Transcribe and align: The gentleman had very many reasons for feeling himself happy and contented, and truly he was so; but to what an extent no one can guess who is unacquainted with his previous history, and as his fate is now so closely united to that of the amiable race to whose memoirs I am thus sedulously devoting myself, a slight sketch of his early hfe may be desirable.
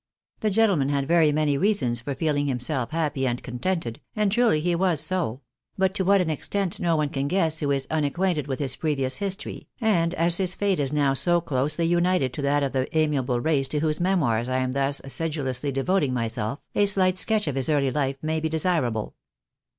The 0.39 0.49
gentleman 0.49 0.89
had 0.89 1.07
very 1.07 1.31
many 1.31 1.59
reasons 1.59 2.01
for 2.01 2.15
feeling 2.15 2.47
himself 2.47 2.89
happy 2.89 3.27
and 3.27 3.43
contented, 3.43 4.01
and 4.15 4.31
truly 4.31 4.59
he 4.59 4.73
was 4.73 4.99
so; 4.99 5.41
but 5.77 5.93
to 5.93 6.03
what 6.03 6.21
an 6.21 6.29
extent 6.31 6.79
no 6.79 6.95
one 6.95 7.09
can 7.09 7.27
guess 7.27 7.59
who 7.59 7.69
is 7.69 7.85
unacquainted 7.91 8.47
with 8.47 8.57
his 8.57 8.75
previous 8.75 9.17
history, 9.17 9.67
and 9.79 10.15
as 10.15 10.37
his 10.37 10.55
fate 10.55 10.79
is 10.79 10.91
now 10.91 11.13
so 11.13 11.39
closely 11.39 11.85
united 11.85 12.33
to 12.33 12.41
that 12.41 12.63
of 12.63 12.71
the 12.71 12.87
amiable 12.97 13.39
race 13.39 13.67
to 13.67 13.79
whose 13.81 13.99
memoirs 14.01 14.49
I 14.49 14.57
am 14.57 14.71
thus 14.71 15.01
sedulously 15.07 15.71
devoting 15.71 16.15
myself, 16.15 16.61
a 16.73 16.87
slight 16.87 17.19
sketch 17.19 17.45
of 17.45 17.53
his 17.53 17.69
early 17.69 17.91
hfe 17.91 18.17
may 18.23 18.39
be 18.39 18.49
desirable. 18.49 19.13